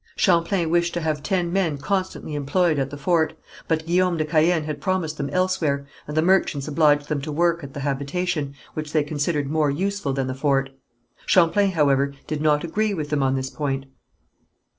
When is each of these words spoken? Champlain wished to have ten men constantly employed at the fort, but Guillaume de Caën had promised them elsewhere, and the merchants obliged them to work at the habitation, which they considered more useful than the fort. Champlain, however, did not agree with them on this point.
Champlain 0.15 0.71
wished 0.71 0.95
to 0.95 1.01
have 1.01 1.21
ten 1.21 1.53
men 1.53 1.77
constantly 1.77 2.33
employed 2.33 2.79
at 2.79 2.89
the 2.89 2.97
fort, 2.97 3.35
but 3.67 3.85
Guillaume 3.85 4.17
de 4.17 4.25
Caën 4.25 4.63
had 4.63 4.81
promised 4.81 5.17
them 5.17 5.29
elsewhere, 5.29 5.85
and 6.07 6.17
the 6.17 6.23
merchants 6.23 6.67
obliged 6.67 7.07
them 7.07 7.21
to 7.21 7.31
work 7.31 7.63
at 7.63 7.75
the 7.75 7.81
habitation, 7.81 8.55
which 8.73 8.93
they 8.93 9.03
considered 9.03 9.47
more 9.51 9.69
useful 9.69 10.11
than 10.11 10.25
the 10.25 10.33
fort. 10.33 10.71
Champlain, 11.27 11.73
however, 11.73 12.15
did 12.25 12.41
not 12.41 12.63
agree 12.63 12.95
with 12.95 13.11
them 13.11 13.21
on 13.21 13.35
this 13.35 13.51
point. 13.51 13.85